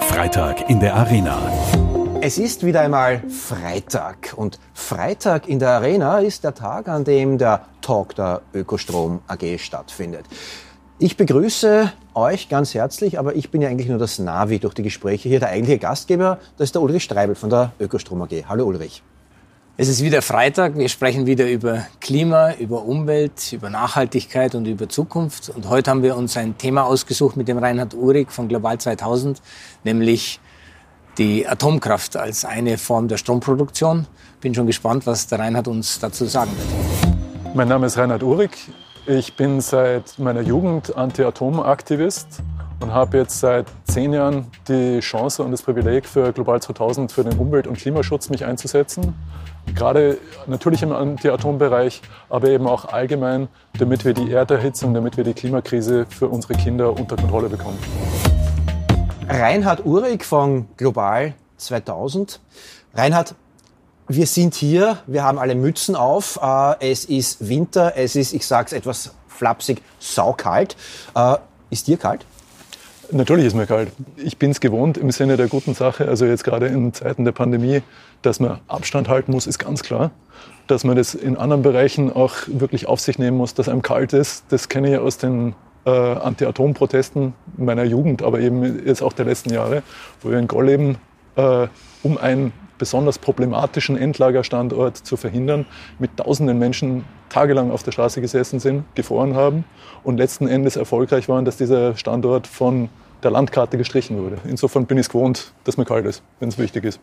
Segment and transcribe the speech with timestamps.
[0.00, 1.38] Freitag in der Arena.
[2.20, 7.38] Es ist wieder einmal Freitag und Freitag in der Arena ist der Tag, an dem
[7.38, 10.26] der Talk der Ökostrom AG stattfindet.
[10.98, 14.82] Ich begrüße euch ganz herzlich, aber ich bin ja eigentlich nur das Navi durch die
[14.82, 15.40] Gespräche hier.
[15.40, 18.44] Der eigentliche Gastgeber, das ist der Ulrich Streibel von der Ökostrom AG.
[18.48, 19.02] Hallo Ulrich.
[19.78, 20.78] Es ist wieder Freitag.
[20.78, 25.50] Wir sprechen wieder über Klima, über Umwelt, über Nachhaltigkeit und über Zukunft.
[25.50, 29.42] Und heute haben wir uns ein Thema ausgesucht mit dem Reinhard Uhrig von Global 2000,
[29.84, 30.40] nämlich
[31.18, 34.06] die Atomkraft als eine Form der Stromproduktion.
[34.40, 37.54] Bin schon gespannt, was der Reinhard uns dazu sagen wird.
[37.54, 38.52] Mein Name ist Reinhard Uhrig.
[39.04, 42.40] Ich bin seit meiner Jugend Anti-Atom-Aktivist
[42.80, 47.24] und habe jetzt seit zehn Jahren die Chance und das Privileg für Global 2000 für
[47.24, 49.14] den Umwelt- und Klimaschutz mich einzusetzen.
[49.74, 53.48] Gerade natürlich im Anti-Atom-Bereich, aber eben auch allgemein,
[53.78, 57.78] damit wir die Erderhitzung, damit wir die Klimakrise für unsere Kinder unter Kontrolle bekommen.
[59.28, 62.40] Reinhard Uhrig von Global 2000.
[62.94, 63.34] Reinhard,
[64.08, 68.46] wir sind hier, wir haben alle Mützen auf, äh, es ist Winter, es ist, ich
[68.46, 70.76] sage es etwas flapsig, saukalt.
[71.14, 71.36] Äh,
[71.70, 72.24] ist dir kalt?
[73.12, 73.90] Natürlich ist mir kalt.
[74.16, 76.08] Ich bin es gewohnt im Sinne der guten Sache.
[76.08, 77.82] Also jetzt gerade in Zeiten der Pandemie,
[78.22, 80.10] dass man Abstand halten muss, ist ganz klar.
[80.66, 84.12] Dass man das in anderen Bereichen auch wirklich auf sich nehmen muss, dass einem kalt
[84.12, 85.54] ist, das kenne ich aus den
[85.84, 89.82] äh, Anti-Atom-Protesten meiner Jugend, aber eben jetzt auch der letzten Jahre,
[90.20, 90.98] wo wir in Golleben
[91.36, 91.68] äh,
[92.02, 95.64] um einen besonders problematischen Endlagerstandort zu verhindern,
[95.98, 97.04] mit tausenden Menschen
[97.36, 99.66] tagelang auf der Straße gesessen sind, gefroren haben
[100.04, 102.88] und letzten Endes erfolgreich waren, dass dieser Standort von
[103.22, 104.38] der Landkarte gestrichen wurde.
[104.48, 106.98] Insofern bin ich es gewohnt, dass mir kalt ist, wenn es wichtig ist.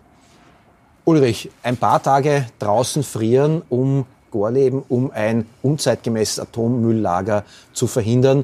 [1.05, 8.43] Ulrich, ein paar Tage draußen frieren, um Gorleben, um ein unzeitgemäßes Atommülllager zu verhindern.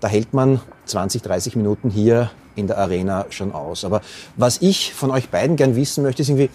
[0.00, 3.86] Da hält man 20, 30 Minuten hier in der Arena schon aus.
[3.86, 4.02] Aber
[4.36, 6.50] was ich von euch beiden gern wissen möchte, ist irgendwie,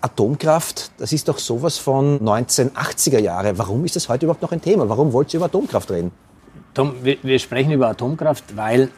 [0.00, 3.58] Atomkraft, das ist doch sowas von 1980er Jahre.
[3.58, 4.88] Warum ist das heute überhaupt noch ein Thema?
[4.88, 6.10] Warum wollt ihr über Atomkraft reden?
[6.72, 8.90] Tom, wir, wir sprechen über Atomkraft, weil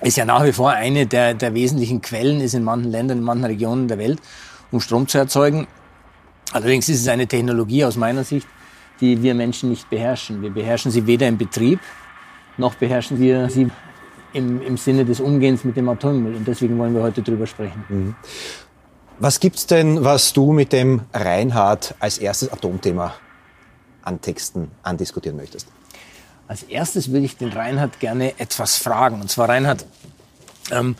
[0.00, 3.24] es ja nach wie vor eine der, der wesentlichen Quellen ist in manchen Ländern, in
[3.24, 4.20] manchen Regionen der Welt,
[4.70, 5.66] um Strom zu erzeugen.
[6.52, 8.46] Allerdings ist es eine Technologie aus meiner Sicht,
[9.00, 10.42] die wir Menschen nicht beherrschen.
[10.42, 11.80] Wir beherrschen sie weder im Betrieb,
[12.56, 13.68] noch beherrschen wir sie
[14.32, 16.34] im, im Sinne des Umgehens mit dem Atommüll.
[16.36, 17.84] Und deswegen wollen wir heute drüber sprechen.
[17.88, 18.14] Mhm.
[19.20, 23.14] Was gibt's denn, was du mit dem Reinhard als erstes Atomthema
[24.02, 25.68] antexten, andiskutieren möchtest?
[26.48, 29.20] Als erstes würde ich den Reinhard gerne etwas fragen.
[29.20, 29.86] Und zwar, Reinhard,
[30.72, 30.96] ähm,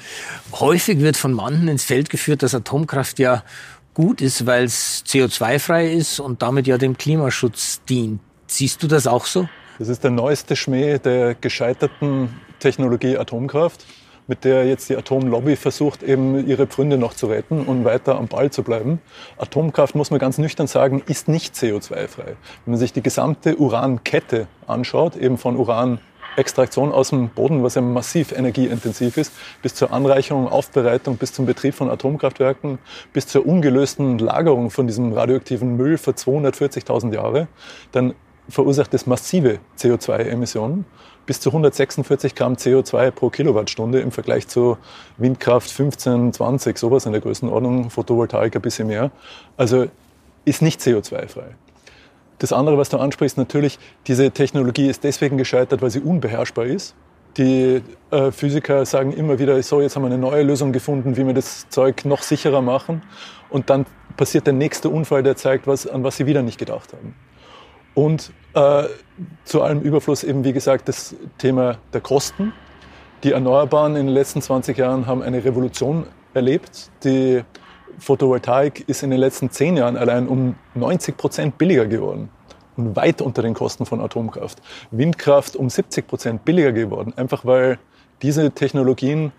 [0.53, 3.43] häufig wird von manchen ins Feld geführt, dass Atomkraft ja
[3.95, 8.21] gut ist, weil es CO2-frei ist und damit ja dem Klimaschutz dient.
[8.47, 9.49] Siehst du das auch so?
[9.79, 13.85] Das ist der neueste Schmäh der gescheiterten Technologie Atomkraft
[14.27, 18.29] mit der jetzt die Atomlobby versucht, eben ihre Pfründe noch zu retten und weiter am
[18.29, 19.01] Ball zu bleiben.
[19.37, 22.37] Atomkraft, muss man ganz nüchtern sagen, ist nicht CO2-frei.
[22.65, 25.99] Wenn man sich die gesamte Urankette anschaut, eben von Uran
[26.37, 29.33] Extraktion aus dem Boden, was ja massiv energieintensiv ist,
[29.63, 32.79] bis zur Anreicherung, Aufbereitung, bis zum Betrieb von Atomkraftwerken,
[33.13, 37.49] bis zur ungelösten Lagerung von diesem radioaktiven Müll für 240.000 Jahre,
[37.93, 38.15] dann
[38.49, 40.85] verursacht es massive CO2-Emissionen
[41.27, 44.77] bis zu 146 Gramm CO2 pro Kilowattstunde im Vergleich zu
[45.17, 49.11] Windkraft 15, 20, sowas in der Größenordnung, Photovoltaik ein bisschen mehr.
[49.57, 49.87] Also
[50.45, 51.57] ist nicht CO2-frei.
[52.39, 56.95] Das andere, was du ansprichst, natürlich, diese Technologie ist deswegen gescheitert, weil sie unbeherrschbar ist.
[57.37, 61.27] Die äh, Physiker sagen immer wieder, so, jetzt haben wir eine neue Lösung gefunden, wie
[61.27, 63.03] wir das Zeug noch sicherer machen.
[63.49, 66.93] Und dann passiert der nächste Unfall, der zeigt, was, an was sie wieder nicht gedacht
[66.93, 67.15] haben.
[67.95, 68.85] Und äh,
[69.45, 72.53] zu allem Überfluss eben, wie gesagt, das Thema der Kosten.
[73.23, 76.91] Die Erneuerbaren in den letzten 20 Jahren haben eine Revolution erlebt.
[77.05, 77.43] Die
[77.99, 82.29] Photovoltaik ist in den letzten 10 Jahren allein um 90 Prozent billiger geworden
[82.77, 84.61] und weit unter den Kosten von Atomkraft.
[84.91, 87.79] Windkraft um 70 Prozent billiger geworden, einfach weil
[88.23, 89.33] diese Technologien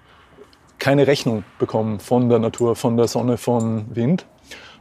[0.80, 4.26] keine Rechnung bekommen von der Natur, von der Sonne, von Wind,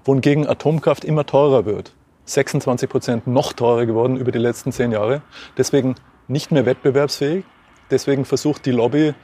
[0.05, 1.93] wohingegen Atomkraft immer teurer wird.
[2.27, 5.23] 26 Prozent noch teurer geworden über die letzten zehn Jahre.
[5.57, 5.95] Deswegen
[6.29, 7.45] nicht mehr wettbewerbsfähig.
[7.91, 9.15] Deswegen versucht die Lobby,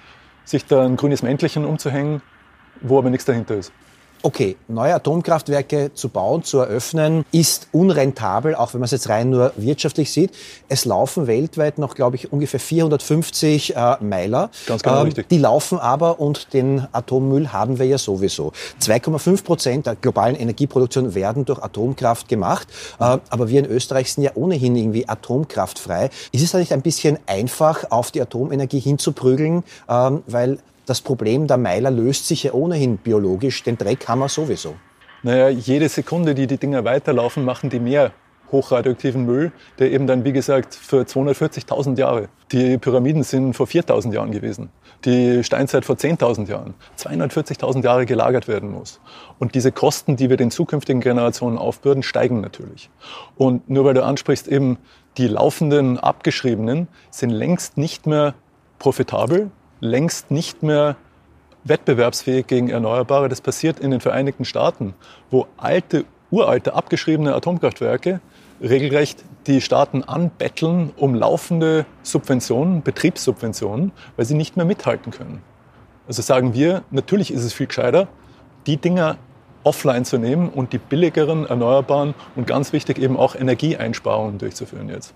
[0.44, 2.22] sich da ein grünes Mäntelchen umzuhängen,
[2.80, 3.72] wo aber nichts dahinter ist.
[4.22, 9.30] Okay, neue Atomkraftwerke zu bauen, zu eröffnen, ist unrentabel, auch wenn man es jetzt rein
[9.30, 10.32] nur wirtschaftlich sieht.
[10.68, 14.50] Es laufen weltweit noch, glaube ich, ungefähr 450 äh, Meiler.
[14.66, 15.28] Ganz genau ähm, richtig.
[15.28, 18.52] Die laufen aber und den Atommüll haben wir ja sowieso.
[18.80, 22.68] 2,5 Prozent der globalen Energieproduktion werden durch Atomkraft gemacht.
[22.98, 26.10] Äh, aber wir in Österreich sind ja ohnehin irgendwie atomkraftfrei.
[26.32, 30.58] Ist es da nicht ein bisschen einfach, auf die Atomenergie hinzuprügeln, äh, weil
[30.90, 33.62] das Problem der Meiler löst sich ja ohnehin biologisch.
[33.62, 34.74] Den Dreck haben wir sowieso.
[35.22, 38.10] Naja, jede Sekunde, die die Dinger weiterlaufen, machen die mehr
[38.50, 42.28] hochradioaktiven Müll, der eben dann, wie gesagt, für 240.000 Jahre.
[42.50, 44.70] Die Pyramiden sind vor 4.000 Jahren gewesen.
[45.04, 46.74] Die Steinzeit vor 10.000 Jahren.
[46.98, 48.98] 240.000 Jahre gelagert werden muss.
[49.38, 52.90] Und diese Kosten, die wir den zukünftigen Generationen aufbürden, steigen natürlich.
[53.36, 54.78] Und nur weil du ansprichst, eben
[55.18, 58.34] die laufenden abgeschriebenen sind längst nicht mehr
[58.80, 60.96] profitabel, längst nicht mehr
[61.64, 63.28] wettbewerbsfähig gegen Erneuerbare.
[63.28, 64.94] Das passiert in den Vereinigten Staaten,
[65.30, 68.20] wo alte, uralte, abgeschriebene Atomkraftwerke
[68.62, 75.42] regelrecht die Staaten anbetteln um laufende Subventionen, Betriebssubventionen, weil sie nicht mehr mithalten können.
[76.06, 78.08] Also sagen wir, natürlich ist es viel gescheiter,
[78.66, 79.16] die Dinger
[79.62, 85.14] offline zu nehmen und die billigeren, erneuerbaren und ganz wichtig eben auch Energieeinsparungen durchzuführen jetzt.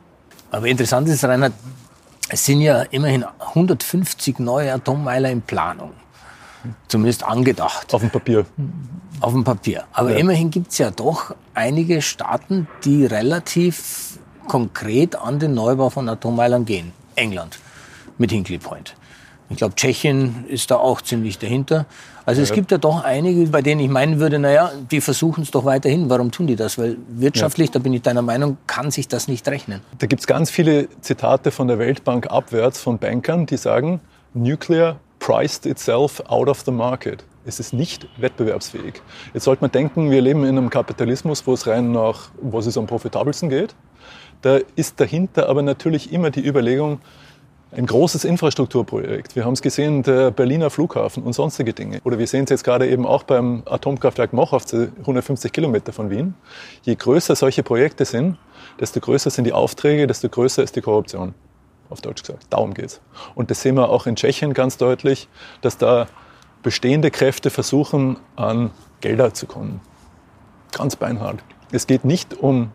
[0.50, 1.52] Aber interessant ist, Reinhard,
[2.28, 5.92] es sind ja immerhin 150 neue Atommeiler in Planung.
[6.88, 7.92] Zumindest angedacht.
[7.92, 8.46] Auf dem Papier.
[9.20, 9.84] Auf dem Papier.
[9.92, 10.16] Aber ja.
[10.16, 14.18] immerhin gibt es ja doch einige Staaten, die relativ
[14.48, 16.92] konkret an den Neubau von Atommeilern gehen.
[17.16, 17.58] England
[18.18, 18.94] mit Hinkley Point.
[19.50, 21.86] Ich glaube, Tschechien ist da auch ziemlich dahinter.
[22.26, 22.44] Also ja.
[22.44, 25.64] es gibt ja doch einige, bei denen ich meinen würde, naja, die versuchen es doch
[25.64, 26.08] weiterhin.
[26.08, 26.78] Warum tun die das?
[26.78, 27.74] Weil wirtschaftlich, ja.
[27.74, 29.80] da bin ich deiner Meinung, kann sich das nicht rechnen.
[29.98, 34.00] Da gibt es ganz viele Zitate von der Weltbank abwärts von Bankern, die sagen,
[34.32, 37.24] Nuclear priced itself out of the market.
[37.46, 39.02] Es ist nicht wettbewerbsfähig.
[39.34, 42.78] Jetzt sollte man denken, wir leben in einem Kapitalismus, wo es rein nach, wo es
[42.78, 43.74] am profitabelsten geht.
[44.40, 47.00] Da ist dahinter aber natürlich immer die Überlegung,
[47.76, 49.34] ein großes Infrastrukturprojekt.
[49.34, 52.00] Wir haben es gesehen, der Berliner Flughafen und sonstige Dinge.
[52.04, 56.34] Oder wir sehen es jetzt gerade eben auch beim Atomkraftwerk Mochovce, 150 Kilometer von Wien.
[56.82, 58.38] Je größer solche Projekte sind,
[58.78, 61.34] desto größer sind die Aufträge, desto größer ist die Korruption.
[61.90, 62.46] Auf Deutsch gesagt.
[62.50, 63.00] Darum geht's.
[63.34, 65.28] Und das sehen wir auch in Tschechien ganz deutlich,
[65.60, 66.06] dass da
[66.62, 69.80] bestehende Kräfte versuchen, an Gelder zu kommen.
[70.72, 71.44] Ganz beinhart.
[71.72, 72.70] Es geht nicht um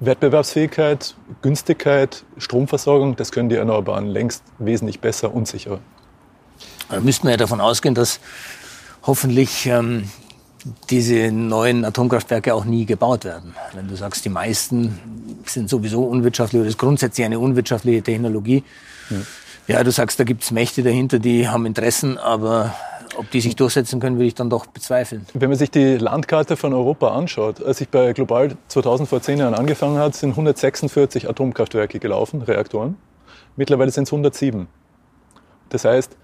[0.00, 5.80] Wettbewerbsfähigkeit, Günstigkeit, Stromversorgung, das können die Erneuerbaren längst wesentlich besser und sicherer.
[6.88, 8.18] Da müssten wir ja davon ausgehen, dass
[9.02, 10.10] hoffentlich ähm,
[10.88, 13.54] diese neuen Atomkraftwerke auch nie gebaut werden.
[13.74, 14.98] Wenn du sagst, die meisten
[15.44, 18.64] sind sowieso unwirtschaftlich oder ist grundsätzlich eine unwirtschaftliche Technologie.
[19.10, 22.74] Ja, ja du sagst, da gibt es Mächte dahinter, die haben Interessen, aber
[23.20, 25.26] ob die sich durchsetzen können, würde ich dann doch bezweifeln.
[25.34, 29.38] Wenn man sich die Landkarte von Europa anschaut, als ich bei Global 2000 vor zehn
[29.38, 32.96] Jahren angefangen hat, sind 146 Atomkraftwerke gelaufen, Reaktoren.
[33.56, 34.68] Mittlerweile sind es 107.
[35.68, 36.16] Das heißt,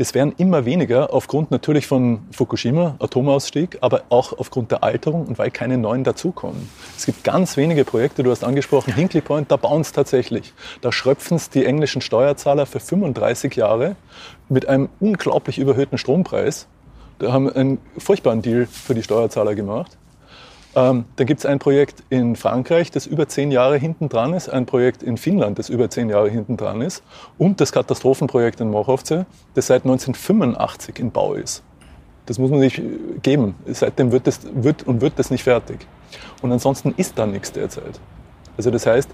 [0.00, 5.38] das werden immer weniger aufgrund natürlich von Fukushima, Atomausstieg, aber auch aufgrund der Alterung und
[5.38, 6.70] weil keine neuen dazukommen.
[6.96, 10.54] Es gibt ganz wenige Projekte, du hast angesprochen, Hinkley Point, da bauen es tatsächlich.
[10.80, 13.94] Da schröpfen es die englischen Steuerzahler für 35 Jahre
[14.48, 16.66] mit einem unglaublich überhöhten Strompreis.
[17.18, 19.98] Da haben einen furchtbaren Deal für die Steuerzahler gemacht.
[20.76, 24.48] Ähm, da gibt es ein Projekt in Frankreich, das über zehn Jahre hinten dran ist,
[24.48, 27.02] ein Projekt in Finnland, das über zehn Jahre hinten dran ist
[27.38, 31.62] und das Katastrophenprojekt in Mochovce, das seit 1985 in Bau ist.
[32.26, 32.80] Das muss man sich
[33.22, 33.56] geben.
[33.66, 35.80] Seitdem wird, das, wird und wird das nicht fertig.
[36.42, 37.98] Und ansonsten ist da nichts derzeit.
[38.56, 39.10] Also das heißt,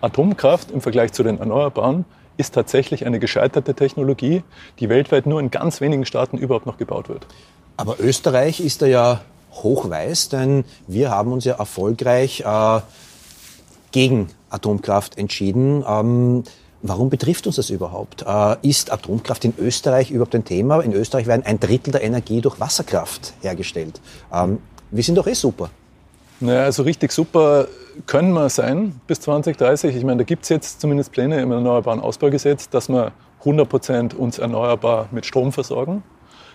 [0.00, 2.06] Atomkraft im Vergleich zu den Erneuerbaren
[2.38, 4.42] ist tatsächlich eine gescheiterte Technologie,
[4.78, 7.26] die weltweit nur in ganz wenigen Staaten überhaupt noch gebaut wird.
[7.76, 9.20] Aber Österreich ist da ja
[9.62, 12.80] hochweist, denn wir haben uns ja erfolgreich äh,
[13.92, 15.84] gegen Atomkraft entschieden.
[15.86, 16.44] Ähm,
[16.82, 18.24] warum betrifft uns das überhaupt?
[18.26, 20.80] Äh, ist Atomkraft in Österreich überhaupt ein Thema?
[20.80, 24.00] In Österreich werden ein Drittel der Energie durch Wasserkraft hergestellt.
[24.32, 24.58] Ähm,
[24.90, 25.70] wir sind doch eh super.
[26.40, 27.68] Naja, also richtig super
[28.06, 29.94] können wir sein bis 2030.
[29.94, 34.14] Ich meine, da gibt es jetzt zumindest Pläne im Erneuerbaren Ausbaugesetz, dass wir 100 Prozent
[34.14, 36.02] uns erneuerbar mit Strom versorgen.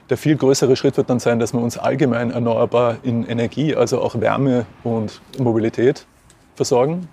[0.10, 4.02] Der viel größere Schritt wird dann sein, dass wir uns allgemein erneuerbar in Energie, also
[4.02, 6.08] auch Wärme und Mobilität
[6.56, 7.08] versorgen.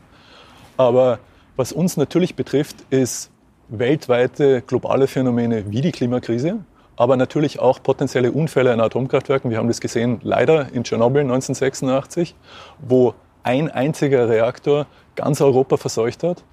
[0.78, 1.18] Aber
[1.56, 3.30] was uns natürlich betrifft, ist
[3.68, 6.60] weltweite globale Phänomene wie die Klimakrise,
[6.96, 9.50] aber natürlich auch potenzielle Unfälle in Atomkraftwerken.
[9.50, 12.34] Wir haben das gesehen leider in Tschernobyl 1986,
[12.78, 13.12] wo
[13.42, 14.86] ein einziger Reaktor
[15.16, 16.44] ganz Europa verseucht hat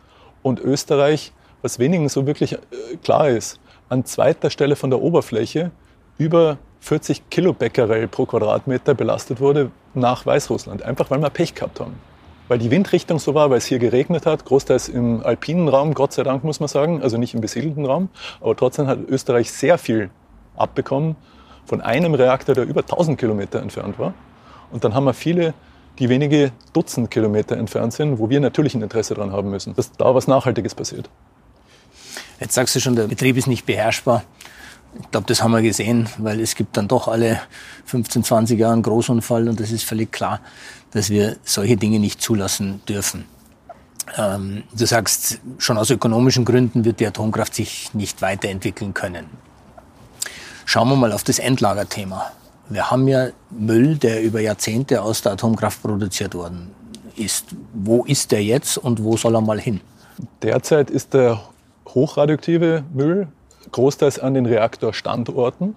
[0.42, 1.32] und Österreich,
[1.62, 2.58] was wenigen so wirklich äh,
[3.02, 5.72] klar ist, an zweiter Stelle von der Oberfläche
[6.18, 10.84] über 40 Kilobecquerel pro Quadratmeter belastet wurde nach Weißrussland.
[10.84, 11.96] Einfach weil wir Pech gehabt haben.
[12.50, 16.12] Weil die Windrichtung so war, weil es hier geregnet hat, großteils im alpinen Raum, Gott
[16.12, 18.10] sei Dank muss man sagen, also nicht im besiedelten Raum.
[18.42, 20.10] Aber trotzdem hat Österreich sehr viel
[20.58, 21.16] abbekommen
[21.66, 24.14] von einem Reaktor, der über 1000 Kilometer entfernt war.
[24.72, 25.54] Und dann haben wir viele,
[26.00, 29.92] die wenige Dutzend Kilometer entfernt sind, wo wir natürlich ein Interesse daran haben müssen, dass
[29.94, 31.10] da was Nachhaltiges passiert.
[32.40, 34.24] Jetzt sagst du schon, der Betrieb ist nicht beherrschbar.
[35.00, 37.42] Ich glaube, das haben wir gesehen, weil es gibt dann doch alle
[37.86, 40.40] 15, 20 Jahre einen Großunfall und das ist völlig klar,
[40.92, 43.26] dass wir solche Dinge nicht zulassen dürfen.
[44.18, 49.26] Ähm, du sagst, schon aus ökonomischen Gründen wird die Atomkraft sich nicht weiterentwickeln können.
[50.66, 52.32] Schauen wir mal auf das Endlagerthema.
[52.70, 56.72] Wir haben ja Müll, der über Jahrzehnte aus der Atomkraft produziert worden
[57.16, 57.48] ist.
[57.74, 59.82] Wo ist der jetzt und wo soll er mal hin?
[60.42, 61.42] Derzeit ist der
[61.88, 63.28] hochradioaktive Müll
[63.72, 65.76] großteils an den Reaktorstandorten,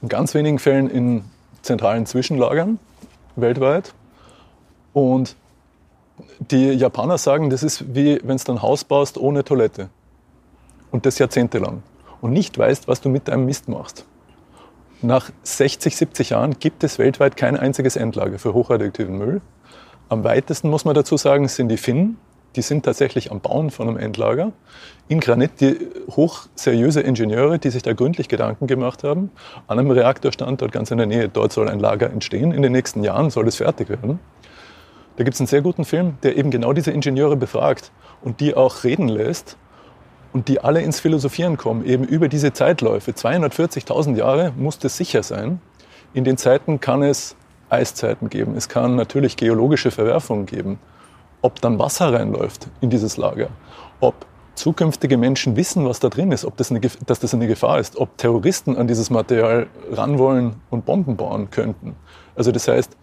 [0.00, 1.24] in ganz wenigen Fällen in
[1.62, 2.78] zentralen Zwischenlagern
[3.36, 3.94] weltweit.
[4.92, 5.36] Und
[6.50, 9.88] die Japaner sagen, das ist wie wenn du ein Haus baust ohne Toilette.
[10.90, 11.82] Und das jahrzehntelang.
[12.20, 14.04] Und nicht weißt, was du mit deinem Mist machst.
[15.00, 19.40] Nach 60, 70 Jahren gibt es weltweit kein einziges Endlager für hochradioaktiven Müll.
[20.08, 22.18] Am weitesten muss man dazu sagen, sind die Finnen.
[22.56, 24.52] Die sind tatsächlich am Bauen von einem Endlager.
[25.08, 29.30] In Granit, die hochseriöse Ingenieure, die sich da gründlich Gedanken gemacht haben,
[29.66, 31.28] an einem Reaktorstandort ganz in der Nähe.
[31.28, 32.52] Dort soll ein Lager entstehen.
[32.52, 34.20] In den nächsten Jahren soll es fertig werden.
[35.16, 37.90] Da gibt es einen sehr guten Film, der eben genau diese Ingenieure befragt
[38.22, 39.56] und die auch reden lässt
[40.32, 43.12] und die alle ins Philosophieren kommen, eben über diese Zeitläufe.
[43.12, 45.60] 240.000 Jahre muss das sicher sein.
[46.14, 47.36] In den Zeiten kann es
[47.68, 48.54] Eiszeiten geben.
[48.56, 50.78] Es kann natürlich geologische Verwerfungen geben.
[51.42, 53.48] Ob dann Wasser reinläuft in dieses Lager,
[54.00, 54.14] ob
[54.54, 57.96] zukünftige Menschen wissen, was da drin ist, ob das eine, dass das eine Gefahr ist,
[57.96, 61.96] ob Terroristen an dieses Material ran wollen und Bomben bauen könnten.
[62.36, 62.96] Also das heißt,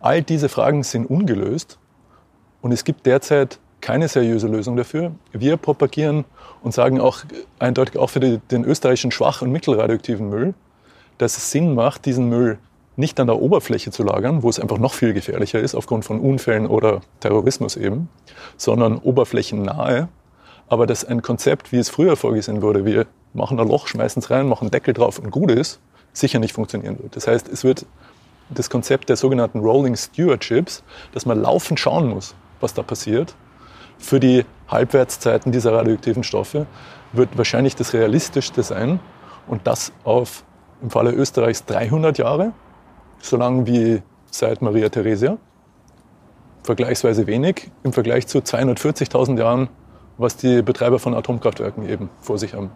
[0.00, 1.78] All diese Fragen sind ungelöst
[2.62, 5.12] und es gibt derzeit keine seriöse Lösung dafür.
[5.32, 6.24] Wir propagieren
[6.62, 7.18] und sagen auch
[7.58, 10.54] eindeutig auch für den österreichischen schwach- und mittelradioaktiven Müll,
[11.18, 12.58] dass es Sinn macht, diesen Müll
[13.00, 16.20] nicht an der Oberfläche zu lagern, wo es einfach noch viel gefährlicher ist aufgrund von
[16.20, 18.08] Unfällen oder Terrorismus eben,
[18.56, 20.08] sondern oberflächennahe.
[20.68, 24.30] Aber dass ein Konzept, wie es früher vorgesehen wurde, wir machen ein Loch, schmeißen es
[24.30, 25.80] rein, machen Deckel drauf und gut ist,
[26.12, 27.16] sicher nicht funktionieren wird.
[27.16, 27.86] Das heißt, es wird
[28.50, 33.34] das Konzept der sogenannten Rolling Stewardships, dass man laufend schauen muss, was da passiert.
[33.98, 36.66] Für die Halbwertszeiten dieser radioaktiven Stoffe
[37.12, 39.00] wird wahrscheinlich das Realistischste sein
[39.46, 40.44] und das auf
[40.82, 42.52] im Falle Österreichs 300 Jahre,
[43.20, 45.38] so lang wie seit Maria Theresia.
[46.62, 49.68] Vergleichsweise wenig im Vergleich zu 240.000 Jahren,
[50.18, 52.70] was die Betreiber von Atomkraftwerken eben vor sich haben.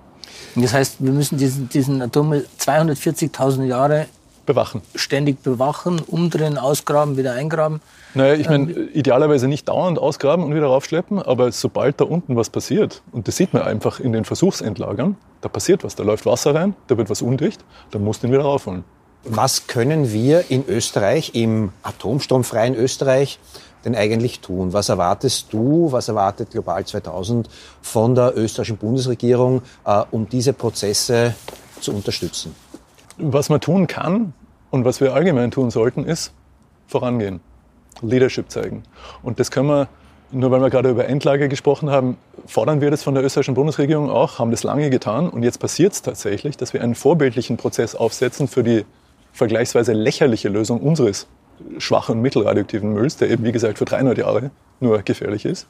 [0.57, 4.07] Das heißt, wir müssen diesen, diesen Atommüll 240.000 Jahre
[4.47, 4.83] bewachen.
[4.95, 7.81] Ständig bewachen, umdrehen, ausgraben, wieder eingraben.
[8.15, 12.37] Naja, ich meine, ähm, idealerweise nicht dauernd ausgraben und wieder raufschleppen, aber sobald da unten
[12.37, 16.27] was passiert, und das sieht man einfach in den Versuchsendlagern, da passiert was, da läuft
[16.27, 18.85] Wasser rein, da wird was undicht, dann muss den wieder raufholen.
[19.27, 23.39] Was können wir in Österreich, im atomstromfreien Österreich,
[23.87, 24.75] denn eigentlich tun?
[24.75, 27.49] Was erwartest du, was erwartet Global 2000
[27.81, 31.35] von der österreichischen Bundesregierung, äh, um diese Prozesse
[31.81, 32.55] zu unterstützen?
[33.17, 34.35] Was man tun kann
[34.71, 36.33] und was wir allgemein tun sollten, ist
[36.87, 37.41] vorangehen,
[38.03, 38.83] Leadership zeigen.
[39.23, 39.89] Und das können wir,
[40.33, 44.11] nur weil wir gerade über Endlage gesprochen haben, fordern wir das von der österreichischen Bundesregierung
[44.11, 47.95] auch, haben das lange getan und jetzt passiert es tatsächlich, dass wir einen vorbildlichen Prozess
[47.95, 48.85] aufsetzen für die
[49.35, 51.27] vergleichsweise lächerliche Lösung unseres
[51.79, 54.51] schwachen und mittelradioaktiven Mülls, der eben wie gesagt für 300 Jahre
[54.81, 55.67] nur gefährlich ist.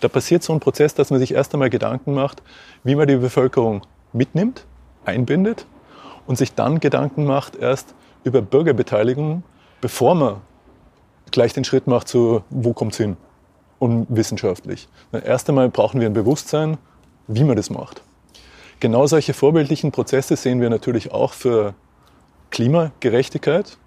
[0.00, 2.42] Da passiert so ein Prozess, dass man sich erst einmal Gedanken macht,
[2.84, 3.82] wie man die Bevölkerung
[4.12, 4.66] mitnimmt,
[5.04, 5.66] einbindet
[6.26, 7.94] und sich dann Gedanken macht erst
[8.24, 9.42] über Bürgerbeteiligung,
[9.80, 10.36] bevor man
[11.30, 13.16] gleich den Schritt macht zu, wo kommt es hin
[13.78, 14.88] und wissenschaftlich.
[15.12, 16.78] Erst einmal brauchen wir ein Bewusstsein,
[17.26, 18.02] wie man das macht.
[18.80, 21.74] Genau solche vorbildlichen Prozesse sehen wir natürlich auch für
[22.52, 23.78] Klimagerechtigkeit,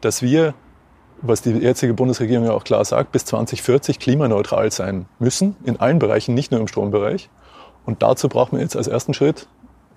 [0.00, 0.54] dass wir,
[1.20, 5.98] was die jetzige Bundesregierung ja auch klar sagt, bis 2040 klimaneutral sein müssen, in allen
[5.98, 7.28] Bereichen, nicht nur im Strombereich.
[7.84, 9.46] Und dazu brauchen wir jetzt als ersten Schritt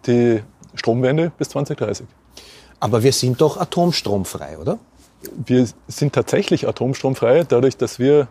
[0.05, 0.41] die
[0.75, 2.05] Stromwende bis 2030.
[2.79, 4.77] Aber wir sind doch atomstromfrei, oder?
[5.45, 8.27] Wir sind tatsächlich atomstromfrei, dadurch, dass wir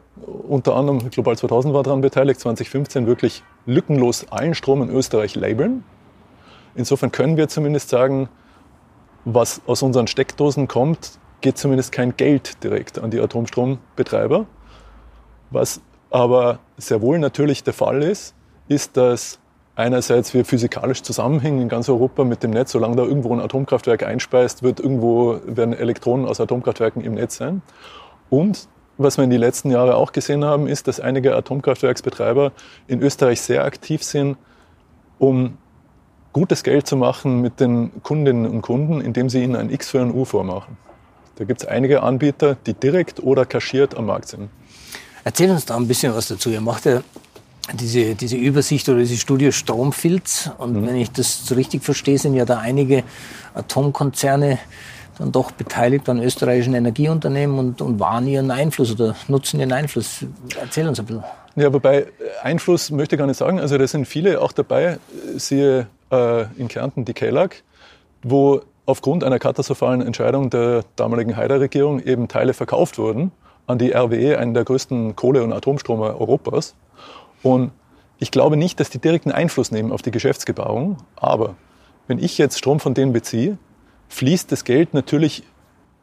[0.49, 5.83] unter anderem, Global 2000 war daran beteiligt, 2015 wirklich lückenlos allen Strom in Österreich labeln.
[6.77, 8.29] Insofern können wir zumindest sagen,
[9.27, 14.47] was aus unseren Steckdosen kommt, geht zumindest kein Geld direkt an die Atomstrombetreiber.
[15.51, 15.81] Was
[16.11, 18.35] aber sehr wohl natürlich der Fall ist,
[18.69, 19.41] ist, dass
[19.75, 22.71] einerseits wir physikalisch zusammenhängen in ganz Europa mit dem Netz.
[22.71, 27.63] Solange da irgendwo ein Atomkraftwerk einspeist, wird irgendwo, werden Elektronen aus Atomkraftwerken im Netz sein.
[28.31, 32.53] Und was wir in den letzten Jahren auch gesehen haben, ist, dass einige Atomkraftwerksbetreiber
[32.87, 34.39] in Österreich sehr aktiv sind,
[35.19, 35.59] um
[36.37, 40.03] gutes Geld zu machen mit den Kundinnen und Kunden, indem sie ihnen ein X für
[40.03, 40.77] ein U vormachen.
[41.37, 44.51] Da gibt es einige Anbieter, die direkt oder kaschiert am Markt sind.
[45.25, 46.51] Erzähl uns da ein bisschen was dazu.
[46.51, 47.01] Ihr macht ja
[47.73, 50.51] diese, diese Übersicht oder diese Studie Stromfilz.
[50.59, 50.87] Und mhm.
[50.87, 53.03] wenn ich das so richtig verstehe, sind ja da einige
[53.55, 54.59] Atomkonzerne
[55.19, 60.27] dann doch beteiligt an österreichischen Energieunternehmen und, und wahren ihren Einfluss oder nutzen ihren Einfluss.
[60.61, 61.25] Erzähl uns ein bisschen.
[61.55, 62.09] Ja, wobei
[62.43, 63.59] Einfluss möchte ich gar nicht sagen.
[63.59, 64.99] Also da sind viele auch dabei,
[65.39, 67.63] siehe äh, in Kärnten die KELAG,
[68.23, 73.33] wo aufgrund einer katastrophalen Entscheidung der damaligen Haider-Regierung eben Teile verkauft wurden
[73.67, 76.75] an die RWE, einen der größten Kohle- und Atomstromer Europas.
[77.43, 77.73] Und
[78.19, 80.97] ich glaube nicht, dass die direkten Einfluss nehmen auf die Geschäftsgebaren.
[81.17, 81.57] Aber
[82.07, 83.59] wenn ich jetzt Strom von denen beziehe,
[84.09, 85.43] fließt das Geld natürlich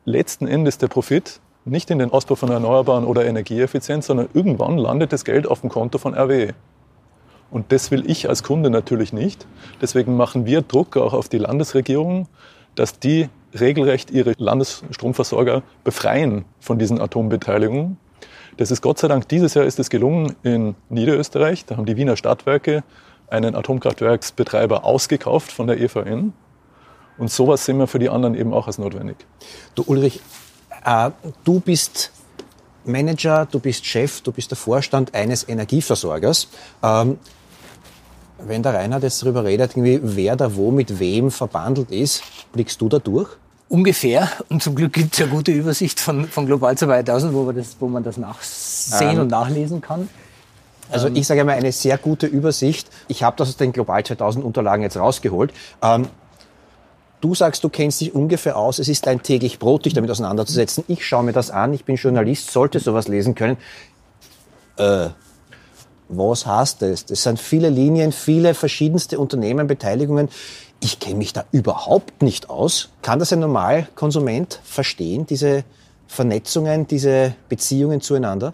[0.06, 5.14] letzten Endes der Profit nicht in den Ausbau von Erneuerbaren oder Energieeffizienz, sondern irgendwann landet
[5.14, 6.54] das Geld auf dem Konto von RWE.
[7.54, 9.46] Und das will ich als Kunde natürlich nicht.
[9.80, 12.28] Deswegen machen wir Druck auch auf die Landesregierung,
[12.74, 17.98] dass die regelrecht ihre Landesstromversorger befreien von diesen Atombeteiligungen.
[18.58, 21.64] Das ist Gott sei Dank dieses Jahr ist es gelungen in Niederösterreich.
[21.66, 22.84] Da haben die Wiener Stadtwerke
[23.28, 26.34] einen Atomkraftwerksbetreiber ausgekauft von der EVN.
[27.20, 29.18] Und sowas sehen wir für die anderen eben auch als notwendig.
[29.76, 30.22] Du Ulrich,
[30.84, 31.12] äh,
[31.44, 32.12] du bist
[32.84, 36.48] Manager, du bist Chef, du bist der Vorstand eines Energieversorgers.
[36.82, 37.20] Ähm,
[38.48, 42.80] wenn der Reinhard jetzt darüber redet, irgendwie, wer da wo mit wem verbandelt ist, blickst
[42.82, 43.30] du da durch?
[43.70, 44.30] Ungefähr.
[44.50, 47.88] Und zum Glück gibt es ja gute Übersicht von, von Global 2000, wo, das, wo
[47.88, 50.10] man das nachsehen ähm, und nachlesen kann.
[50.92, 52.88] Also ich sage mal eine sehr gute Übersicht.
[53.08, 55.52] Ich habe das aus den Global 2000 Unterlagen jetzt rausgeholt.
[55.82, 56.08] Ähm,
[57.22, 58.80] du sagst, du kennst dich ungefähr aus.
[58.80, 60.84] Es ist dein täglich Brot, dich damit auseinanderzusetzen.
[60.88, 61.74] Ich schaue mir das an.
[61.74, 63.58] Ich bin Journalist, sollte sowas lesen können.
[64.78, 65.10] Äh,
[66.10, 67.06] was heißt das?
[67.06, 70.30] Das sind viele Linien, viele verschiedenste Unternehmen, Beteiligungen.
[70.80, 72.90] Ich kenne mich da überhaupt nicht aus.
[73.02, 75.64] Kann das ein Normalkonsument verstehen, diese
[76.08, 78.54] Vernetzungen, diese Beziehungen zueinander?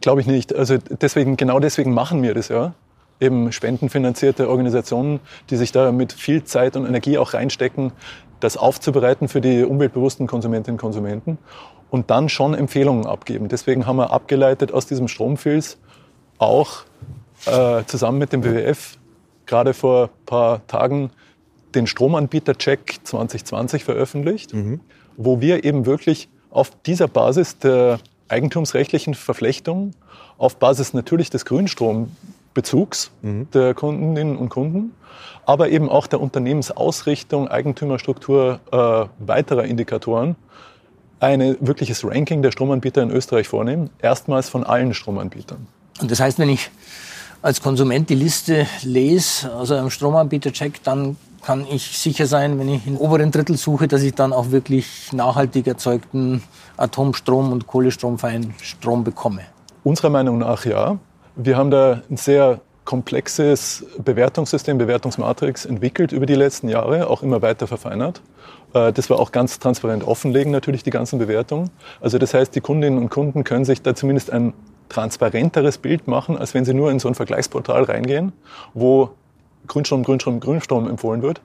[0.00, 0.54] Glaube ich nicht.
[0.54, 2.74] Also deswegen, genau deswegen machen wir das ja.
[3.20, 7.92] Eben spendenfinanzierte Organisationen, die sich da mit viel Zeit und Energie auch reinstecken,
[8.40, 11.38] das aufzubereiten für die umweltbewussten Konsumentinnen und Konsumenten
[11.90, 13.48] und dann schon Empfehlungen abgeben.
[13.48, 15.78] Deswegen haben wir abgeleitet aus diesem Stromfilz
[16.38, 16.84] auch
[17.46, 18.98] äh, zusammen mit dem WWF
[19.46, 21.10] gerade vor ein paar Tagen
[21.74, 24.80] den Stromanbieter-Check 2020 veröffentlicht, mhm.
[25.16, 29.92] wo wir eben wirklich auf dieser Basis der eigentumsrechtlichen Verflechtung,
[30.38, 33.48] auf Basis natürlich des Grünstrombezugs mhm.
[33.52, 34.94] der Kundinnen und Kunden,
[35.46, 40.36] aber eben auch der Unternehmensausrichtung, Eigentümerstruktur äh, weiterer Indikatoren
[41.20, 45.66] ein wirkliches Ranking der Stromanbieter in Österreich vornehmen, erstmals von allen Stromanbietern.
[46.00, 46.70] Und das heißt, wenn ich
[47.42, 52.86] als Konsument die Liste lese, also einem Stromanbieter-Check, dann kann ich sicher sein, wenn ich
[52.86, 56.42] im oberen Drittel suche, dass ich dann auch wirklich nachhaltig erzeugten
[56.78, 59.42] Atomstrom und kohlestromfreien Strom bekomme.
[59.82, 60.98] Unserer Meinung nach ja.
[61.36, 67.42] Wir haben da ein sehr komplexes Bewertungssystem, Bewertungsmatrix entwickelt über die letzten Jahre, auch immer
[67.42, 68.22] weiter verfeinert.
[68.72, 71.70] Äh, das wir auch ganz transparent offenlegen, natürlich die ganzen Bewertungen.
[72.00, 74.52] Also das heißt, die Kundinnen und Kunden können sich da zumindest ein
[74.88, 78.32] transparenteres Bild machen, als wenn Sie nur in so ein Vergleichsportal reingehen,
[78.74, 79.10] wo
[79.66, 81.40] Grünstrom, Grünstrom, Grünstrom empfohlen wird.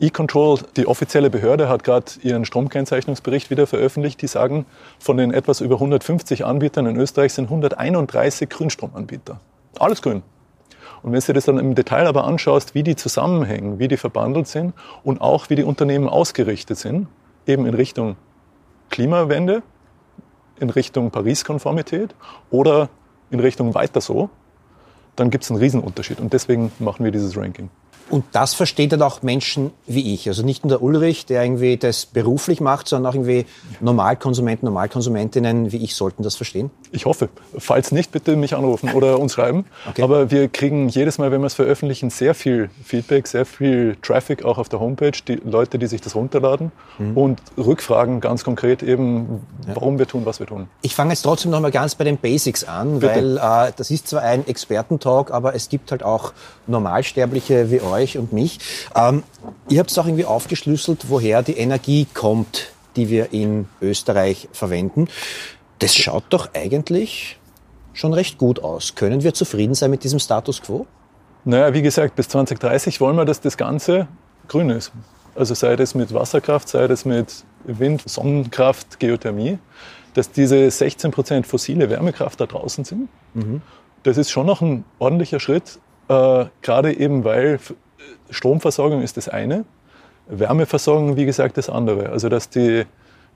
[0.00, 4.22] E-Control, die offizielle Behörde, hat gerade ihren Stromkennzeichnungsbericht wieder veröffentlicht.
[4.22, 4.64] Die sagen,
[5.00, 9.40] von den etwas über 150 Anbietern in Österreich sind 131 Grünstromanbieter.
[9.78, 10.22] Alles grün.
[11.02, 14.46] Und wenn du das dann im Detail aber anschaust, wie die zusammenhängen, wie die verbandelt
[14.46, 14.72] sind
[15.02, 17.08] und auch wie die Unternehmen ausgerichtet sind,
[17.46, 18.16] eben in Richtung
[18.90, 19.62] Klimawende,
[20.60, 22.14] in Richtung Paris-Konformität
[22.50, 22.88] oder
[23.30, 24.30] in Richtung weiter so,
[25.16, 26.20] dann gibt es einen Riesenunterschied.
[26.20, 27.70] Und deswegen machen wir dieses Ranking.
[28.10, 30.28] Und das versteht dann auch Menschen wie ich.
[30.28, 33.46] Also nicht nur der Ulrich, der irgendwie das beruflich macht, sondern auch irgendwie
[33.80, 36.70] Normalkonsumenten, Normalkonsumentinnen wie ich sollten das verstehen?
[36.92, 37.28] Ich hoffe.
[37.56, 39.66] Falls nicht, bitte mich anrufen oder uns schreiben.
[39.88, 40.02] Okay.
[40.02, 44.44] Aber wir kriegen jedes Mal, wenn wir es veröffentlichen, sehr viel Feedback, sehr viel Traffic
[44.44, 47.16] auch auf der Homepage, die Leute, die sich das runterladen mhm.
[47.16, 50.00] und Rückfragen ganz konkret eben, warum ja.
[50.00, 50.68] wir tun, was wir tun.
[50.82, 53.14] Ich fange jetzt trotzdem noch mal ganz bei den Basics an, bitte.
[53.14, 56.32] weil äh, das ist zwar ein Expertentalk, aber es gibt halt auch
[56.66, 58.58] Normalsterbliche wie euch euch und mich.
[58.94, 59.22] Ähm,
[59.68, 65.08] ihr habt es auch irgendwie aufgeschlüsselt, woher die Energie kommt, die wir in Österreich verwenden.
[65.78, 67.38] Das schaut doch eigentlich
[67.92, 68.94] schon recht gut aus.
[68.94, 70.86] Können wir zufrieden sein mit diesem Status quo?
[71.44, 74.08] Naja, wie gesagt, bis 2030 wollen wir, dass das Ganze
[74.48, 74.92] grün ist.
[75.34, 79.58] Also sei das mit Wasserkraft, sei das mit Wind, Sonnenkraft, Geothermie,
[80.14, 83.08] dass diese 16 Prozent fossile Wärmekraft da draußen sind.
[83.34, 83.62] Mhm.
[84.02, 87.60] Das ist schon noch ein ordentlicher Schritt, äh, gerade eben weil
[88.30, 89.64] Stromversorgung ist das eine,
[90.28, 92.10] Wärmeversorgung, wie gesagt, das andere.
[92.10, 92.84] Also dass die,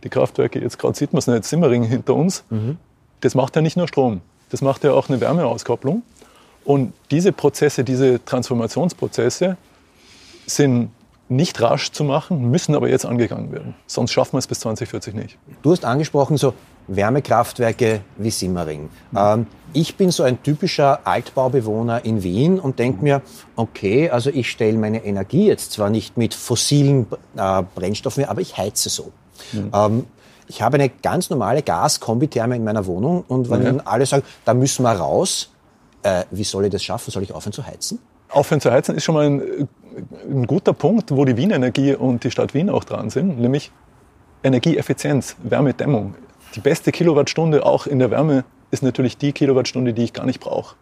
[0.05, 2.77] die Kraftwerke, jetzt gerade sieht man es nicht, Simmering hinter uns, mhm.
[3.20, 4.20] das macht ja nicht nur Strom,
[4.51, 6.03] das macht ja auch eine Wärmeauskopplung.
[6.64, 9.57] Und diese Prozesse, diese Transformationsprozesse
[10.46, 10.90] sind
[11.29, 13.75] nicht rasch zu machen, müssen aber jetzt angegangen werden.
[13.87, 15.38] Sonst schaffen wir es bis 2040 nicht.
[15.62, 16.53] Du hast angesprochen, so
[16.96, 18.90] Wärmekraftwerke wie Simmering.
[19.11, 19.18] Mhm.
[19.18, 23.22] Ähm, ich bin so ein typischer Altbaubewohner in Wien und denke mir,
[23.57, 28.40] okay, also ich stelle meine Energie jetzt zwar nicht mit fossilen äh, Brennstoffen mehr, aber
[28.40, 29.12] ich heize so.
[29.52, 29.70] Mhm.
[29.74, 30.07] Ähm,
[30.48, 33.83] ich habe eine ganz normale Gas-Kombitherme in meiner Wohnung und wenn ja.
[33.85, 35.50] alle sagen, da müssen wir raus,
[36.02, 37.11] äh, wie soll ich das schaffen?
[37.11, 37.98] Soll ich aufhören zu heizen?
[38.28, 39.68] Aufhören zu heizen ist schon mal ein,
[40.28, 43.70] ein guter Punkt, wo die Wien Energie und die Stadt Wien auch dran sind, nämlich
[44.42, 46.14] Energieeffizienz, Wärmedämmung.
[46.55, 50.41] Die beste Kilowattstunde auch in der Wärme ist natürlich die Kilowattstunde, die ich gar nicht
[50.41, 50.77] brauche.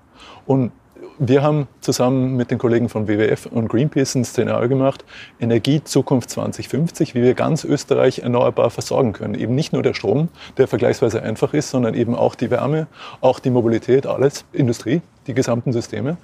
[0.47, 0.73] Und
[1.19, 5.05] wir haben zusammen mit den Kollegen von WWF und Greenpeace ein Szenario gemacht,
[5.39, 9.35] Energie Zukunft 2050, wie wir ganz Österreich erneuerbar versorgen können.
[9.35, 12.87] Eben nicht nur der Strom, der vergleichsweise einfach ist, sondern eben auch die Wärme,
[13.21, 16.17] auch die Mobilität, alles, Industrie, die gesamten Systeme.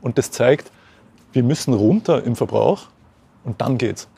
[0.00, 0.70] Und das zeigt,
[1.32, 2.88] wir müssen runter im Verbrauch
[3.44, 4.08] und dann geht's.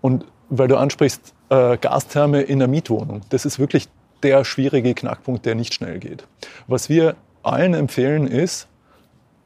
[0.00, 3.88] Und weil du ansprichst, äh, Gastherme in der Mietwohnung, das ist wirklich
[4.22, 6.26] der schwierige Knackpunkt, der nicht schnell geht.
[6.66, 8.68] Was wir allen empfehlen ist,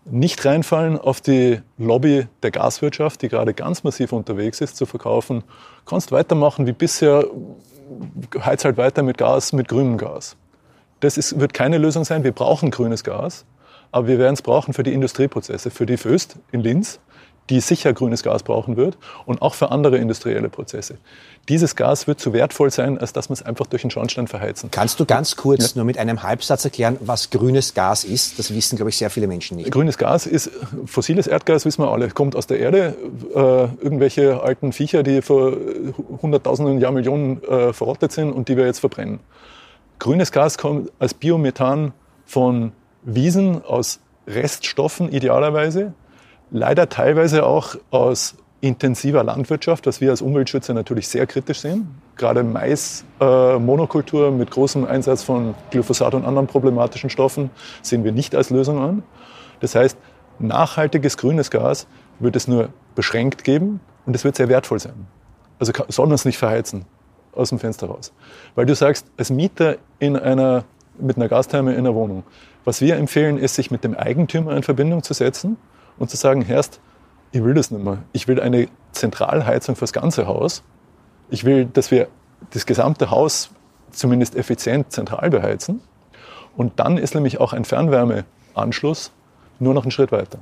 [0.04, 5.44] nicht reinfallen auf die Lobby der Gaswirtschaft, die gerade ganz massiv unterwegs ist, zu verkaufen.
[5.86, 7.24] Kannst weitermachen wie bisher,
[8.40, 10.36] heiz halt weiter mit Gas, mit grünem Gas.
[11.00, 12.24] Das ist, wird keine Lösung sein.
[12.24, 13.44] Wir brauchen grünes Gas,
[13.92, 17.00] aber wir werden es brauchen für die Industrieprozesse, für die Föst in Linz,
[17.50, 20.96] die sicher grünes Gas brauchen wird und auch für andere industrielle Prozesse.
[21.48, 24.70] Dieses Gas wird zu wertvoll sein, als dass man es einfach durch den Schornstein verheizen.
[24.70, 25.70] Kannst du ganz kurz ja.
[25.76, 28.38] nur mit einem Halbsatz erklären, was grünes Gas ist?
[28.38, 29.70] Das wissen, glaube ich, sehr viele Menschen nicht.
[29.70, 30.50] Grünes Gas ist
[30.86, 32.94] fossiles Erdgas, wissen wir alle, kommt aus der Erde.
[33.34, 33.38] Äh,
[33.84, 35.52] irgendwelche alten Viecher, die vor
[36.22, 39.18] hunderttausenden Jahren Millionen äh, verrottet sind und die wir jetzt verbrennen.
[39.98, 41.92] Grünes Gas kommt als Biomethan
[42.24, 45.94] von Wiesen, aus Reststoffen idealerweise
[46.50, 51.94] leider teilweise auch aus intensiver Landwirtschaft, was wir als Umweltschützer natürlich sehr kritisch sehen.
[52.16, 57.50] Gerade Mais-Monokultur äh, mit großem Einsatz von Glyphosat und anderen problematischen Stoffen
[57.82, 59.02] sehen wir nicht als Lösung an.
[59.60, 59.96] Das heißt,
[60.38, 61.86] nachhaltiges grünes Gas
[62.18, 65.06] wird es nur beschränkt geben und es wird sehr wertvoll sein.
[65.58, 66.84] Also soll es nicht verheizen
[67.32, 68.12] aus dem Fenster raus.
[68.54, 70.64] Weil du sagst, als Mieter in einer,
[70.98, 72.24] mit einer Gastherme in einer Wohnung,
[72.64, 75.56] was wir empfehlen, ist, sich mit dem Eigentümer in Verbindung zu setzen
[76.00, 76.80] und zu sagen, Herrst,
[77.30, 77.98] ich will das nicht mehr.
[78.12, 80.64] Ich will eine Zentralheizung fürs ganze Haus.
[81.28, 82.08] Ich will, dass wir
[82.50, 83.50] das gesamte Haus
[83.92, 85.80] zumindest effizient zentral beheizen.
[86.56, 89.12] Und dann ist nämlich auch ein Fernwärmeanschluss
[89.60, 90.38] nur noch einen Schritt weiter.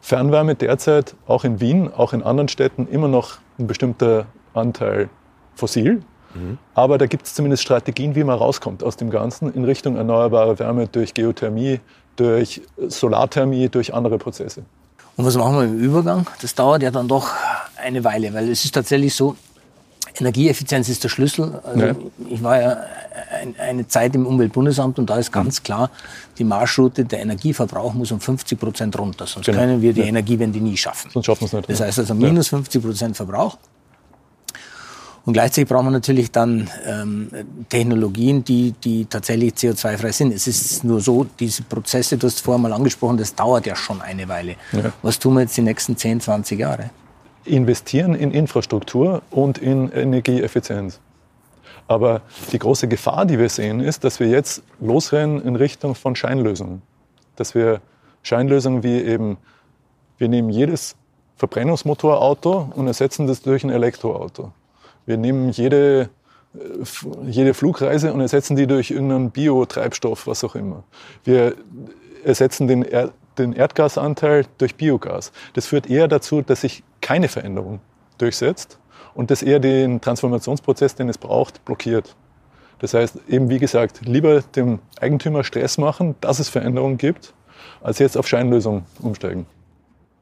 [0.00, 5.08] Fernwärme derzeit auch in Wien, auch in anderen Städten immer noch ein bestimmter Anteil
[5.54, 6.02] fossil.
[6.34, 6.58] Mhm.
[6.74, 10.58] Aber da gibt es zumindest Strategien, wie man rauskommt aus dem Ganzen in Richtung erneuerbare
[10.58, 11.80] Wärme durch Geothermie,
[12.16, 14.64] durch Solarthermie, durch andere Prozesse.
[15.16, 16.26] Und was machen wir im Übergang?
[16.40, 17.30] Das dauert ja dann doch
[17.76, 19.36] eine Weile, weil es ist tatsächlich so,
[20.18, 21.60] Energieeffizienz ist der Schlüssel.
[21.64, 21.94] Also ja.
[22.28, 22.76] Ich war ja
[23.58, 25.90] eine Zeit im Umweltbundesamt und da ist ganz klar,
[26.38, 29.26] die Marschroute, der Energieverbrauch muss um 50 Prozent runter.
[29.26, 29.58] Sonst genau.
[29.58, 30.06] können wir die ja.
[30.06, 31.10] Energiewende nie schaffen.
[31.12, 31.70] Sonst schaffen wir es nicht.
[31.70, 33.58] Das heißt also minus 50 Prozent Verbrauch.
[35.26, 37.30] Und gleichzeitig brauchen wir natürlich dann ähm,
[37.70, 40.34] Technologien, die, die tatsächlich CO2-frei sind.
[40.34, 44.02] Es ist nur so, diese Prozesse, du hast vorher mal angesprochen, das dauert ja schon
[44.02, 44.56] eine Weile.
[44.72, 44.92] Ja.
[45.00, 46.90] Was tun wir jetzt die nächsten 10, 20 Jahre?
[47.46, 51.00] Investieren in Infrastruktur und in Energieeffizienz.
[51.86, 56.16] Aber die große Gefahr, die wir sehen, ist, dass wir jetzt losrennen in Richtung von
[56.16, 56.82] Scheinlösungen.
[57.36, 57.80] Dass wir
[58.22, 59.38] Scheinlösungen wie eben,
[60.18, 60.96] wir nehmen jedes
[61.36, 64.52] Verbrennungsmotorauto und ersetzen das durch ein Elektroauto.
[65.06, 66.08] Wir nehmen jede,
[67.26, 70.84] jede Flugreise und ersetzen die durch irgendeinen Biotreibstoff, was auch immer.
[71.24, 71.54] Wir
[72.24, 75.32] ersetzen den, er den Erdgasanteil durch Biogas.
[75.54, 77.80] Das führt eher dazu, dass sich keine Veränderung
[78.18, 78.78] durchsetzt
[79.14, 82.16] und das eher den Transformationsprozess, den es braucht, blockiert.
[82.78, 87.32] Das heißt, eben wie gesagt, lieber dem Eigentümer Stress machen, dass es Veränderungen gibt,
[87.82, 89.46] als jetzt auf Scheinlösungen umsteigen.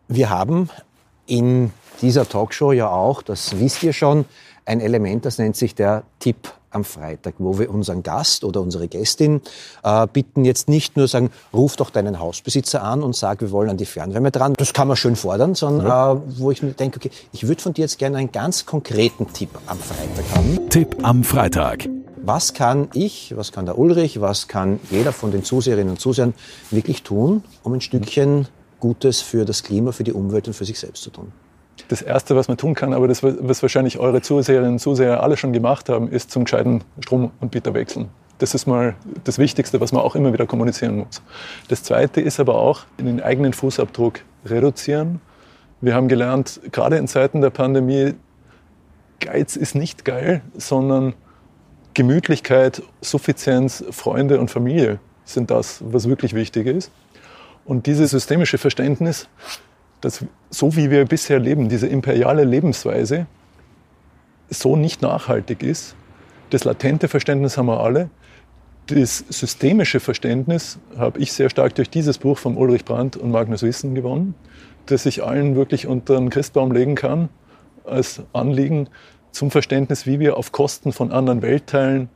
[0.08, 0.68] Wir haben
[1.26, 4.26] in dieser Talkshow ja auch, das wisst ihr schon,
[4.64, 8.88] ein Element, das nennt sich der Tipp am Freitag, wo wir unseren Gast oder unsere
[8.88, 9.40] Gästin
[9.82, 13.70] äh, bitten, jetzt nicht nur sagen, ruf doch deinen Hausbesitzer an und sag, wir wollen
[13.70, 14.54] an die Fernwärme dran.
[14.54, 16.12] Das kann man schön fordern, sondern ja.
[16.12, 19.32] äh, wo ich mir denke, okay, ich würde von dir jetzt gerne einen ganz konkreten
[19.32, 20.70] Tipp am Freitag haben.
[20.70, 21.88] Tipp am Freitag.
[22.24, 26.34] Was kann ich, was kann der Ulrich, was kann jeder von den Zuseherinnen und Zusehern
[26.70, 28.46] wirklich tun, um ein Stückchen
[28.78, 31.32] Gutes für das Klima, für die Umwelt und für sich selbst zu tun?
[31.88, 35.36] Das Erste, was man tun kann, aber das, was wahrscheinlich eure Zuseherinnen und Zuseher alle
[35.36, 38.08] schon gemacht haben, ist zum gescheiten Stromanbieter wechseln.
[38.38, 41.22] Das ist mal das Wichtigste, was man auch immer wieder kommunizieren muss.
[41.68, 45.20] Das Zweite ist aber auch den eigenen Fußabdruck reduzieren.
[45.80, 48.14] Wir haben gelernt, gerade in Zeiten der Pandemie,
[49.20, 51.14] Geiz ist nicht geil, sondern
[51.94, 56.90] Gemütlichkeit, Suffizienz, Freunde und Familie sind das, was wirklich wichtig ist.
[57.64, 59.28] Und dieses systemische Verständnis
[60.02, 63.26] dass so wie wir bisher leben, diese imperiale Lebensweise,
[64.50, 65.96] so nicht nachhaltig ist.
[66.50, 68.10] Das latente Verständnis haben wir alle.
[68.88, 73.62] Das systemische Verständnis habe ich sehr stark durch dieses Buch von Ulrich Brandt und Magnus
[73.62, 74.34] Wissen gewonnen,
[74.86, 77.30] das ich allen wirklich unter den Christbaum legen kann,
[77.84, 78.88] als Anliegen
[79.30, 82.10] zum Verständnis, wie wir auf Kosten von anderen Weltteilen,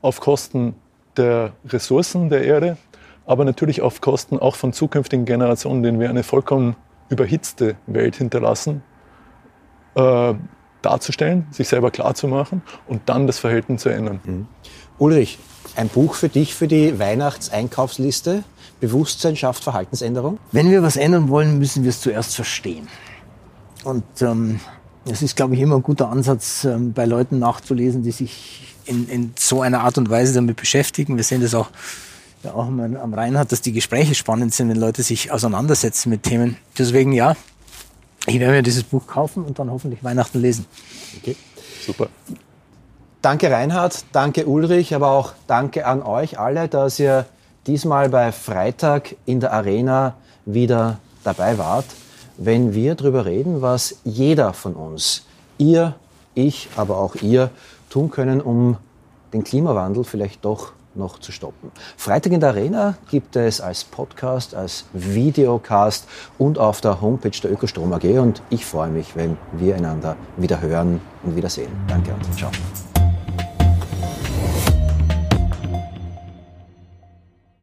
[0.00, 0.74] auf Kosten
[1.16, 2.78] der Ressourcen der Erde,
[3.26, 6.76] aber natürlich auf Kosten auch von zukünftigen Generationen, denen wir eine vollkommen
[7.08, 8.82] überhitzte Welt hinterlassen,
[9.94, 10.34] äh,
[10.82, 14.20] darzustellen, sich selber klarzumachen und dann das Verhältnis zu ändern.
[14.24, 14.46] Mhm.
[14.98, 15.38] Ulrich,
[15.76, 18.44] ein Buch für dich für die Weihnachtseinkaufsliste.
[18.80, 20.38] Bewusstsein schafft Verhaltensänderung?
[20.52, 22.88] Wenn wir was ändern wollen, müssen wir es zuerst verstehen.
[23.84, 24.60] Und ähm,
[25.10, 29.08] es ist, glaube ich, immer ein guter Ansatz, ähm, bei Leuten nachzulesen, die sich in,
[29.08, 31.16] in so einer Art und Weise damit beschäftigen.
[31.16, 31.70] Wir sehen das auch
[32.42, 36.22] ja auch am Rhein hat, dass die Gespräche spannend sind, wenn Leute sich auseinandersetzen mit
[36.22, 36.56] Themen.
[36.76, 37.36] Deswegen ja,
[38.26, 40.66] ich werde mir dieses Buch kaufen und dann hoffentlich Weihnachten lesen.
[41.16, 41.36] Okay,
[41.84, 42.08] super.
[43.22, 47.26] Danke Reinhard, danke Ulrich, aber auch danke an euch alle, dass ihr
[47.66, 51.86] diesmal bei Freitag in der Arena wieder dabei wart,
[52.36, 55.24] wenn wir darüber reden, was jeder von uns,
[55.58, 55.96] ihr,
[56.34, 57.50] ich, aber auch ihr,
[57.90, 58.76] tun können, um
[59.32, 61.70] den Klimawandel vielleicht doch noch zu stoppen.
[61.96, 67.52] Freitag in der Arena gibt es als Podcast, als Videocast und auf der Homepage der
[67.52, 71.70] Ökostrom AG und ich freue mich, wenn wir einander wieder hören und wieder sehen.
[71.86, 72.50] Danke und ciao.